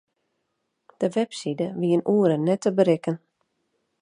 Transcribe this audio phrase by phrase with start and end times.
[0.99, 3.15] De webside wie in oere net te berikken.